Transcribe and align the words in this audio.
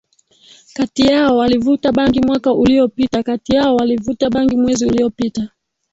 kati 0.73 1.01
yao 1.07 1.37
walivuta 1.37 1.91
bangi 1.91 2.21
mwaka 2.21 2.53
uliopita 2.53 3.23
kati 3.23 3.55
yao 3.55 3.75
walivuta 3.75 4.29
bangi 4.29 4.57
mwezi 4.57 4.85
uliopita 4.85 5.49